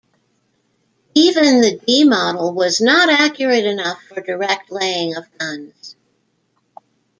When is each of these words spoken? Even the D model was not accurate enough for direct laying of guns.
Even 1.13 1.61
the 1.61 1.77
D 1.85 2.03
model 2.05 2.55
was 2.55 2.81
not 2.81 3.07
accurate 3.07 3.65
enough 3.65 4.01
for 4.01 4.19
direct 4.19 4.71
laying 4.71 5.15
of 5.15 5.25
guns. 5.37 5.95